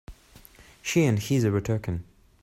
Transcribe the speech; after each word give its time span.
She 0.81 1.03
and 1.03 1.19
Heather 1.19 1.51
were 1.51 1.61
talking. 1.61 2.03